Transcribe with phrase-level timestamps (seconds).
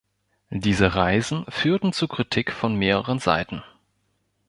[0.55, 3.61] Diese Reisen führten zu Kritik von mehreren Seiten.